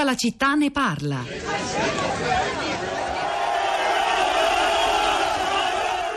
[0.00, 1.22] Tutta la città ne parla.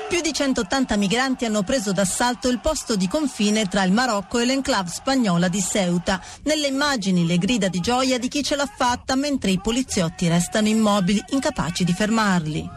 [0.08, 4.46] Più di 180 migranti hanno preso d'assalto il posto di confine tra il Marocco e
[4.46, 6.22] l'enclave spagnola di Ceuta.
[6.44, 10.70] Nelle immagini le grida di gioia di chi ce l'ha fatta mentre i poliziotti restano
[10.70, 12.70] immobili, incapaci di fermarli.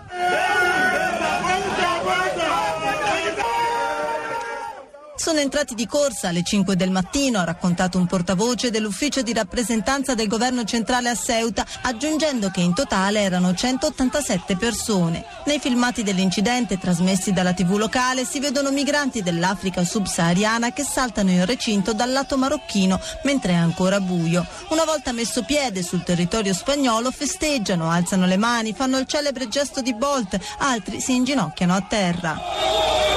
[5.27, 10.14] Sono entrati di corsa alle 5 del mattino, ha raccontato un portavoce dell'ufficio di rappresentanza
[10.14, 15.25] del governo centrale a Ceuta, aggiungendo che in totale erano 187 persone.
[15.46, 21.44] Nei filmati dell'incidente trasmessi dalla TV locale si vedono migranti dell'Africa subsahariana che saltano il
[21.44, 24.46] recinto dal lato marocchino mentre è ancora buio.
[24.68, 29.82] Una volta messo piede sul territorio spagnolo festeggiano, alzano le mani, fanno il celebre gesto
[29.82, 33.16] di Bolt, altri si inginocchiano a terra.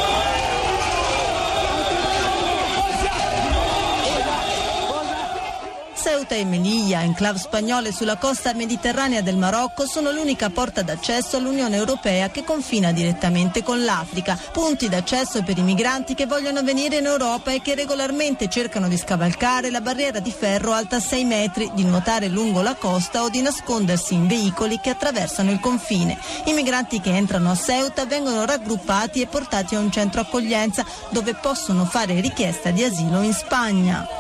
[6.20, 11.78] Ceuta e Melilla, enclave spagnole sulla costa mediterranea del Marocco, sono l'unica porta d'accesso all'Unione
[11.78, 14.38] Europea che confina direttamente con l'Africa.
[14.52, 18.98] Punti d'accesso per i migranti che vogliono venire in Europa e che regolarmente cercano di
[18.98, 23.42] scavalcare la barriera di ferro alta 6 metri, di nuotare lungo la costa o di
[23.42, 26.20] nascondersi in veicoli che attraversano il confine.
[26.48, 31.34] I migranti che entrano a Ceuta vengono raggruppati e portati a un centro accoglienza dove
[31.36, 34.19] possono fare richiesta di asilo in Spagna.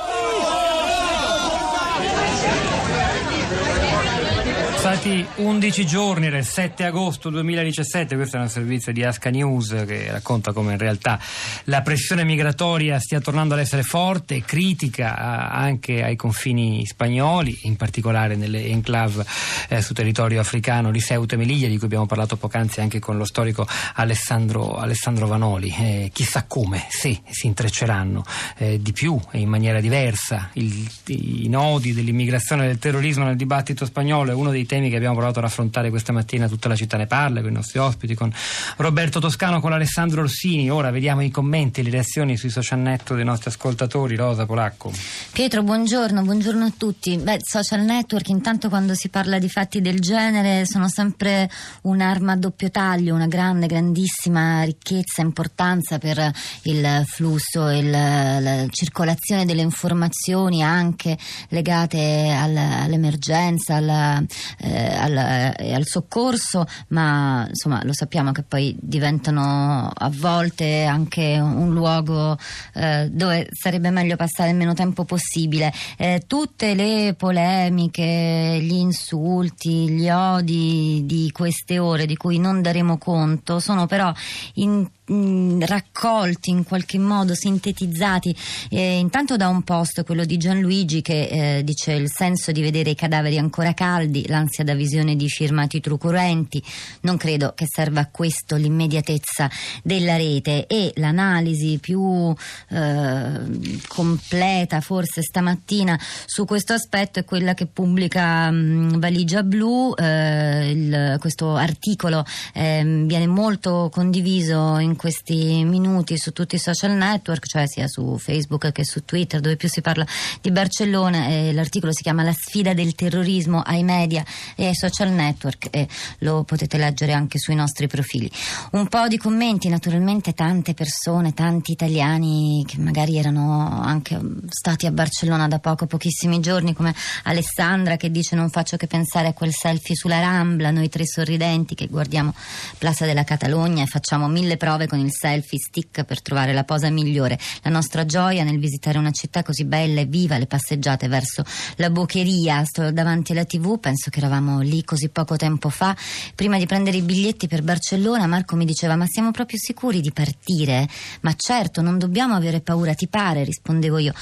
[4.99, 10.11] Stati 11 giorni del 7 agosto 2017, questo è un servizio di Asca News che
[10.11, 11.17] racconta come in realtà
[11.65, 18.35] la pressione migratoria stia tornando ad essere forte, critica anche ai confini spagnoli, in particolare
[18.35, 19.25] nelle enclave
[19.69, 23.15] eh, su territorio africano di Ceuta e Melilla, di cui abbiamo parlato poc'anzi anche con
[23.15, 25.73] lo storico Alessandro, Alessandro Vanoli.
[25.79, 28.25] Eh, chissà come, se si intrecceranno
[28.57, 33.37] eh, di più e in maniera diversa il, i nodi dell'immigrazione e del terrorismo nel
[33.37, 36.75] dibattito spagnolo è uno dei temi che abbiamo provato ad affrontare questa mattina, tutta la
[36.75, 38.33] città ne parla, con i nostri ospiti, con
[38.77, 40.69] Roberto Toscano, con Alessandro Orsini.
[40.69, 44.15] Ora vediamo i commenti, le reazioni sui social network dei nostri ascoltatori.
[44.15, 44.91] Rosa Polacco.
[45.31, 47.17] Pietro, buongiorno, buongiorno a tutti.
[47.17, 51.49] Beh, social network, intanto quando si parla di fatti del genere, sono sempre
[51.83, 56.31] un'arma a doppio taglio, una grande, grandissima ricchezza, importanza per
[56.63, 61.17] il flusso e la circolazione delle informazioni anche
[61.49, 64.21] legate all'emergenza, alla,
[64.59, 71.37] eh, al, eh, al, soccorso, ma insomma lo sappiamo che poi diventano a volte anche
[71.39, 72.37] un luogo
[72.73, 75.73] eh, dove sarebbe meglio passare il meno tempo possibile.
[75.97, 82.97] Eh, tutte le polemiche, gli insulti, gli odi di queste ore di cui non daremo
[82.97, 84.11] conto sono però
[84.55, 88.35] in mh, raccolti in qualche modo, sintetizzati
[88.69, 92.91] eh, intanto da un post, quello di Gianluigi che eh, dice il senso di vedere
[92.91, 96.63] i cadaveri ancora caldi, l'ansia da visione di firmati truculenti,
[97.01, 99.49] non credo che serva a questo l'immediatezza
[99.83, 100.67] della rete.
[100.67, 102.33] E l'analisi più
[102.69, 110.71] eh, completa forse stamattina su questo aspetto è quella che pubblica mh, Valigia Blu, eh,
[110.71, 117.47] il, questo articolo ehm, viene molto condiviso in questi minuti su tutti i social network,
[117.47, 120.05] cioè sia su Facebook che su Twitter, dove più si parla
[120.41, 121.27] di Barcellona.
[121.27, 125.87] Eh, l'articolo si chiama La sfida del terrorismo ai media e ai social network e
[126.19, 128.29] lo potete leggere anche sui nostri profili.
[128.71, 134.91] Un po' di commenti, naturalmente tante persone, tanti italiani che magari erano anche stati a
[134.91, 136.93] Barcellona da poco, pochissimi giorni, come
[137.23, 141.73] Alessandra che dice non faccio che pensare a quel selfie sulla Rambla, noi tre sorridenti
[141.73, 142.33] che guardiamo
[142.77, 146.89] Plaza della Catalogna e facciamo mille prove con il selfie stick per trovare la posa
[146.89, 147.39] migliore.
[147.61, 151.45] La nostra gioia nel visitare una città così bella e viva, le passeggiate verso
[151.77, 155.95] la Bocheria, sto davanti alla TV, penso che eravamo lì così poco tempo fa.
[156.35, 160.11] Prima di prendere i biglietti per Barcellona, Marco mi diceva: Ma siamo proprio sicuri di
[160.11, 160.89] partire?
[161.21, 163.43] Ma certo, non dobbiamo avere paura, ti pare?
[163.45, 164.13] rispondevo io.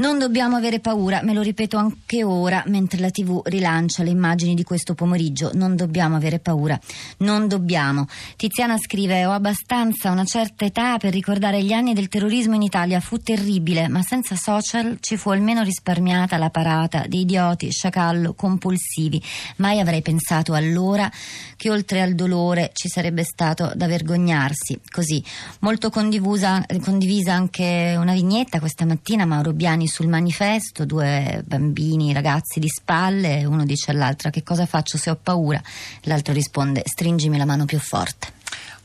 [0.00, 4.54] Non dobbiamo avere paura, me lo ripeto anche ora mentre la TV rilancia le immagini
[4.54, 5.50] di questo pomeriggio.
[5.52, 6.80] Non dobbiamo avere paura,
[7.18, 8.06] non dobbiamo.
[8.34, 12.98] Tiziana scrive: Ho abbastanza una certa età per ricordare gli anni del terrorismo in Italia.
[13.00, 19.22] Fu terribile, ma senza social ci fu almeno risparmiata la parata di idioti, sciacallo, compulsivi.
[19.56, 21.12] Mai avrei pensato allora
[21.58, 24.80] che oltre al dolore ci sarebbe stato da vergognarsi.
[24.88, 25.22] Così,
[25.58, 32.58] molto condivisa, condivisa anche una vignetta questa mattina, Mauro Biani sul manifesto, due bambini, ragazzi
[32.58, 35.60] di spalle, uno dice all'altra che cosa faccio se ho paura,
[36.04, 38.28] l'altro risponde stringimi la mano più forte.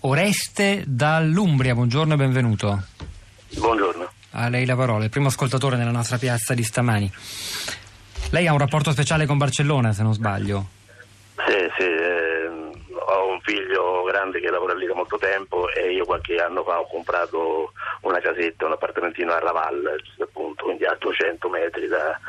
[0.02, 2.84] Oreste dall'Umbria, buongiorno e benvenuto.
[3.56, 4.12] Buongiorno.
[4.32, 7.12] A lei la parola, il primo ascoltatore nella nostra piazza di stamani.
[8.32, 10.68] Lei ha un rapporto speciale con Barcellona, se non sbaglio.
[11.48, 16.06] Sì, sì, eh, ho un figlio grande che lavora lì da molto tempo e io
[16.06, 17.72] qualche anno fa ho comprato
[18.02, 22.20] una casetta, un appartamentino a Raval, appunto, quindi a 200 metri da,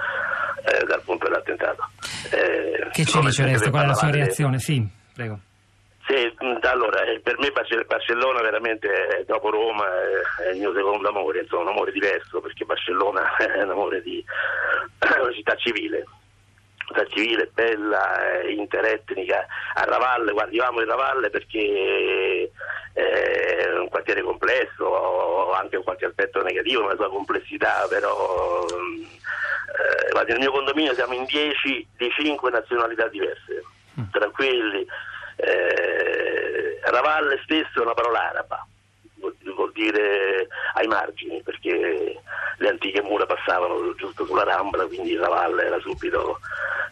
[0.68, 1.88] eh, dal punto dell'attentato.
[2.30, 3.70] Eh, che ci dice Resto?
[3.70, 4.58] Qual è la sua reazione?
[4.58, 5.40] Sì, prego.
[6.06, 6.14] Sì,
[6.62, 9.86] allora, eh, per me Barcellona veramente dopo Roma
[10.44, 14.22] è il mio secondo amore, insomma un amore diverso perché Barcellona è un amore di
[15.00, 16.04] una città civile,
[16.86, 22.50] città civile, bella, interetnica, a Ravalle, guardiamo il Ravalle perché
[22.92, 30.50] è un quartiere complesso, anche qualche aspetto negativo nella sua complessità, però eh, nel mio
[30.50, 33.62] condominio siamo in 10 di 5 nazionalità diverse,
[34.00, 34.04] mm.
[34.10, 34.86] tranquilli
[35.36, 38.66] eh, Ravalle stesso è una parola araba,
[39.16, 42.18] vuol, vuol, dire ai margini, perché
[42.56, 46.40] le antiche mura passavano giusto sulla Rambla, quindi Ravalle era subito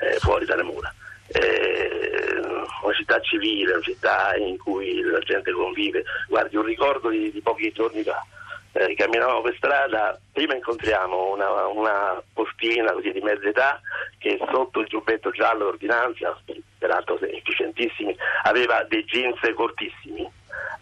[0.05, 0.93] eh, fuori dalle mura.
[1.29, 2.41] Eh,
[2.83, 6.05] una città civile, una città in cui la gente convive.
[6.29, 8.25] Guardi, un ricordo di, di pochi giorni fa.
[8.73, 13.81] Eh, camminavamo per strada, prima incontriamo una, una postina così di mezza età
[14.19, 16.37] che sotto il giubbetto giallo d'ordinanza,
[16.77, 20.29] peraltro efficientissimi, aveva dei jeans cortissimi.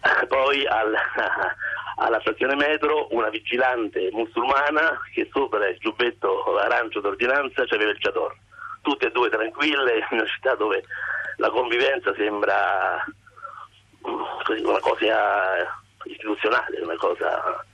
[0.27, 0.95] Poi al,
[1.97, 8.35] alla stazione metro una vigilante musulmana che sopra il giubbetto arancio d'ordinanza aveva il chador.
[8.83, 10.83] Tutte e due tranquille in una città dove
[11.37, 13.05] la convivenza sembra
[14.07, 17.65] mm, una cosa istituzionale, una cosa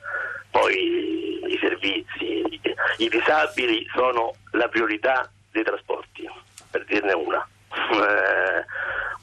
[0.51, 2.61] poi i servizi,
[2.99, 6.29] i disabili sono la priorità dei trasporti,
[6.71, 7.47] per dirne una.
[7.71, 8.65] Eh,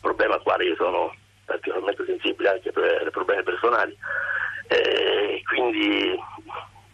[0.01, 1.13] problema al quale io sono
[1.45, 3.97] particolarmente sensibile anche per problemi personali.
[4.67, 6.19] Eh, quindi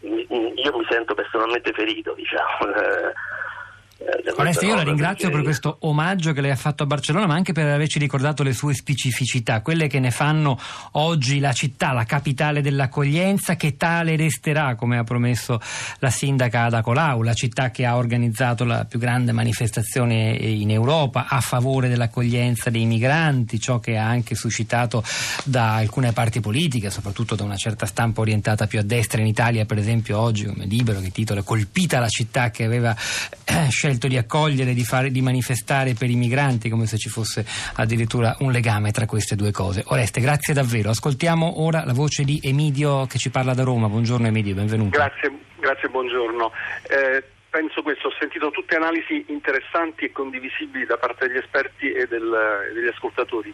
[0.02, 2.74] io mi sento personalmente ferito, diciamo.
[2.74, 3.14] Eh,
[4.36, 7.54] Oreste, io la ringrazio per questo omaggio che lei ha fatto a Barcellona, ma anche
[7.54, 10.58] per averci ricordato le sue specificità, quelle che ne fanno
[10.94, 15.62] oggi la città, la capitale dell'accoglienza, che tale resterà, come ha promesso
[16.00, 21.28] la sindaca Ada Colau, la città che ha organizzato la più grande manifestazione in Europa
[21.28, 25.04] a favore dell'accoglienza dei migranti, ciò che ha anche suscitato
[25.44, 29.66] da alcune parti politiche, soprattutto da una certa stampa orientata più a destra in Italia,
[29.66, 32.96] per esempio oggi come Libero che titola Colpita la città che aveva
[33.44, 37.10] eh, scelto scelto di accogliere, di, fare, di manifestare per i migranti, come se ci
[37.10, 37.46] fosse
[37.76, 39.84] addirittura un legame tra queste due cose.
[39.88, 40.90] Oreste, grazie davvero.
[40.92, 43.88] Ascoltiamo ora la voce di Emidio che ci parla da Roma.
[43.90, 44.98] Buongiorno Emidio, benvenuto.
[44.98, 46.52] Grazie, grazie buongiorno.
[46.88, 52.08] Eh, penso questo, ho sentito tutte analisi interessanti e condivisibili da parte degli esperti e
[52.08, 52.32] del,
[52.74, 53.54] degli ascoltatori.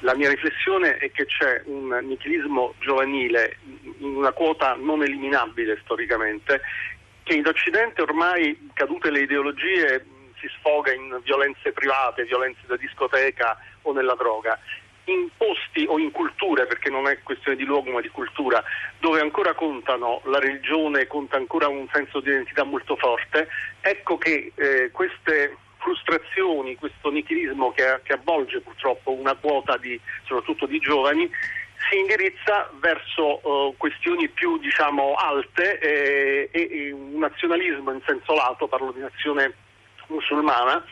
[0.00, 3.56] La mia riflessione è che c'è un nichilismo giovanile
[3.98, 6.60] in una quota non eliminabile storicamente
[7.28, 10.02] che in Occidente ormai cadute le ideologie
[10.40, 14.58] si sfoga in violenze private, violenze da discoteca o nella droga.
[15.04, 18.64] In posti o in culture, perché non è questione di luogo ma di cultura,
[18.98, 23.48] dove ancora contano la religione, conta ancora un senso di identità molto forte,
[23.82, 30.64] ecco che eh, queste frustrazioni, questo nichilismo che, che avvolge purtroppo una quota di, soprattutto
[30.64, 31.30] di giovani,
[31.88, 38.66] si indirizza verso uh, questioni più diciamo, alte e, e, un nazionalismo in senso lato,
[38.66, 39.54] parlo di nazione
[40.08, 40.84] musulmana,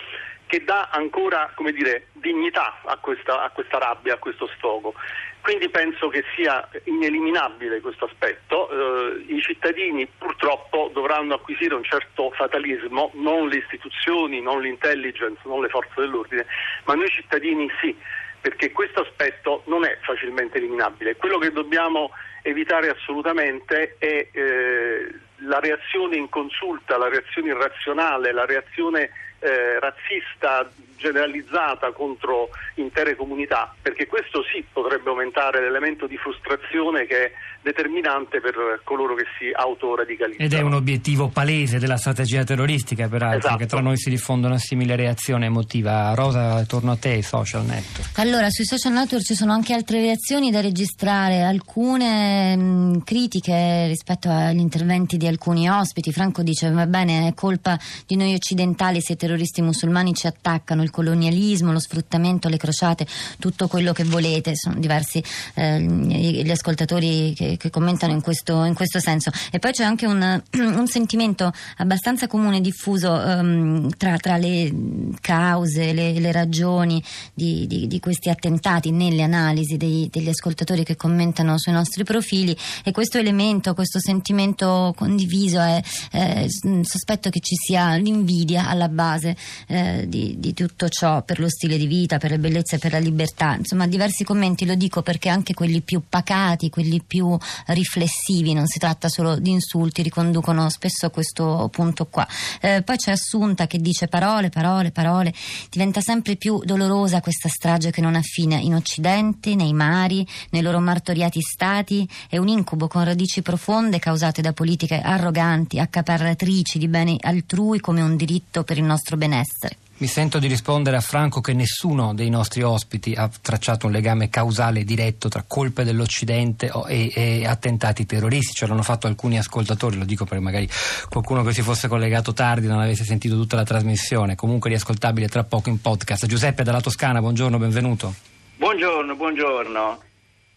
[0.47, 4.95] che dà ancora dire, dignità a questa, a questa, rabbia, a questo sfogo.
[5.41, 8.69] Quindi penso che sia ineliminabile questo aspetto.
[8.69, 15.63] Eh, I cittadini purtroppo dovranno acquisire un certo fatalismo, non le istituzioni, non l'intelligence, non
[15.63, 16.47] le forze dell'ordine,
[16.85, 17.97] ma noi cittadini sì
[18.41, 21.17] perché questo aspetto non è facilmente eliminabile.
[21.17, 22.11] Quello che dobbiamo
[22.43, 31.93] evitare assolutamente è eh, la reazione inconsulta, la reazione irrazionale, la reazione eh, razzista generalizzata
[31.93, 37.33] contro intere comunità, perché questo sì potrebbe aumentare l'elemento di frustrazione che è
[37.67, 40.45] determinante per coloro che si autoradicalizzano.
[40.45, 43.57] Ed è un obiettivo palese della strategia terroristica, peraltro, esatto.
[43.57, 46.15] che tra noi si diffonde una simile reazione emotiva.
[46.15, 48.19] Rosa, torno a te, social network.
[48.19, 54.31] Allora, sui social network ci sono anche altre reazioni da registrare, alcune mh, critiche rispetto
[54.31, 56.13] agli interventi di alcuni ospiti.
[56.13, 57.77] Franco dice, va bene, è colpa
[58.07, 63.07] di noi occidentali se i terroristi musulmani ci attaccano il colonialismo, lo sfruttamento, le crociate,
[63.39, 64.55] tutto quello che volete.
[64.55, 65.23] Sono diversi
[65.55, 69.31] eh, gli ascoltatori che, che commentano in questo, in questo, senso.
[69.51, 74.73] E poi c'è anche un, un sentimento abbastanza comune diffuso um, tra, tra, le
[75.21, 77.03] cause, le, le ragioni
[77.35, 82.57] di, di, di, questi attentati nelle analisi dei, degli ascoltatori che commentano sui nostri profili
[82.85, 86.47] e questo elemento, questo sentimento condiviso è, è
[86.83, 89.37] sospetto che ci sia l'invidia alla base
[89.69, 92.99] eh, di, di, tutto ciò per lo stile di vita, per le bellezze, per la
[92.99, 93.55] libertà.
[93.55, 97.37] Insomma, diversi commenti lo dico perché anche quelli più pacati, quelli più
[97.69, 102.29] riflessivi, non si tratta solo di insulti, riconducono spesso a questo punto qua.
[102.61, 105.33] Eh, poi c'è Assunta che dice parole, parole, parole.
[105.71, 110.61] Diventa sempre più dolorosa questa strage che non ha fine in Occidente, nei mari, nei
[110.61, 112.07] loro martoriati stati.
[112.29, 118.03] È un incubo con radici profonde causate da politiche arroganti, accaparratrici di beni altrui come
[118.03, 119.79] un diritto per il nostro benessere.
[119.99, 124.29] Mi sento di rispondere a Franco che nessuno dei nostri ospiti ha tracciato un legame
[124.29, 128.59] causale diretto tra colpe dell'Occidente e, e attentati terroristici.
[128.59, 130.69] Ce l'hanno fatto alcuni ascoltatori, lo dico perché magari
[131.09, 134.35] qualcuno che si fosse collegato tardi non avesse sentito tutta la trasmissione.
[134.35, 136.27] Comunque riascoltabile tra poco in podcast.
[136.27, 138.13] Giuseppe dalla Toscana, buongiorno, benvenuto.
[138.57, 140.03] Buongiorno, buongiorno.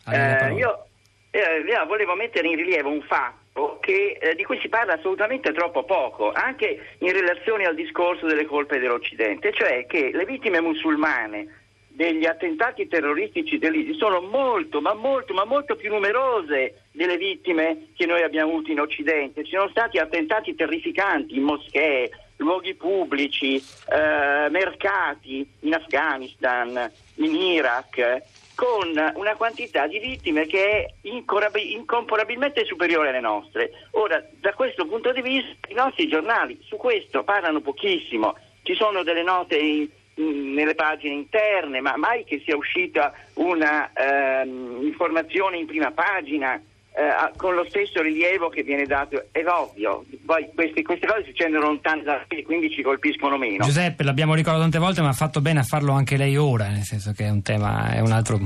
[0.10, 0.86] Eh, io
[1.32, 3.39] eh, volevo mettere in rilievo un fatto
[3.80, 8.46] che, eh, di cui si parla assolutamente troppo poco, anche in relazione al discorso delle
[8.46, 15.34] colpe dell'Occidente, cioè che le vittime musulmane degli attentati terroristici dell'ISIS sono molto, ma molto,
[15.34, 19.44] ma molto più numerose delle vittime che noi abbiamo avuto in Occidente.
[19.44, 28.22] Ci sono stati attentati terrificanti in moschee, luoghi pubblici, eh, mercati in Afghanistan, in Iraq,
[28.60, 33.72] con una quantità di vittime che è incomparabilmente superiore alle nostre.
[33.92, 39.04] Ora, da questo punto di vista, i nostri giornali su questo parlano pochissimo, ci sono
[39.04, 44.94] delle note in, in, nelle pagine interne, ma mai che sia uscita una ehm,
[45.54, 46.62] in prima pagina
[47.00, 51.62] eh, con lo stesso rilievo che viene dato, è ovvio, poi queste, queste cose succedono
[51.62, 53.64] lontano da qui, quindi ci colpiscono meno.
[53.64, 56.84] Giuseppe, l'abbiamo ricordato tante volte, ma ha fatto bene a farlo anche lei ora, nel
[56.84, 58.38] senso che è un tema, è un altro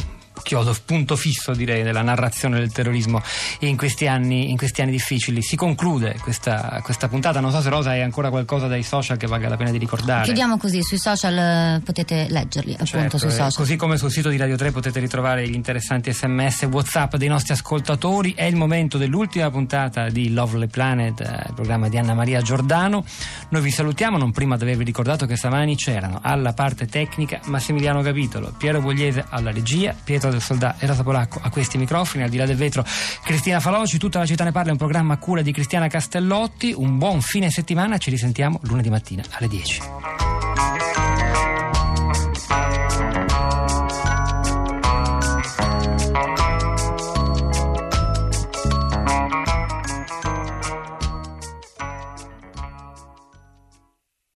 [0.44, 3.22] chiodo, punto fisso direi della narrazione del terrorismo
[3.60, 5.42] in questi anni, in questi anni difficili.
[5.42, 9.26] Si conclude questa, questa, puntata, non so se Rosa hai ancora qualcosa dai social che
[9.26, 10.26] valga la pena di ricordare.
[10.26, 13.54] Chiudiamo così, sui social eh, potete leggerli certo, appunto sui social.
[13.54, 17.54] Così come sul sito di Radio 3 potete ritrovare gli interessanti sms whatsapp dei nostri
[17.54, 18.34] ascoltatori.
[18.34, 23.04] È il momento dell'ultima puntata di Lovely Planet, eh, il programma di Anna Maria Giordano.
[23.50, 28.02] Noi vi salutiamo, non prima di avervi ricordato che stamani c'erano alla parte tecnica Massimiliano
[28.02, 32.30] Capitolo, Piero Bogliese alla regia, Pietro del Soldà e Rosa Polacco a questi microfoni, al
[32.30, 32.86] di là del vetro
[33.24, 36.74] Cristina Faloci, tutta la città ne parla, è un programma a cura di Cristiana Castellotti,
[36.76, 40.13] un buon fine settimana, ci risentiamo lunedì mattina alle 10.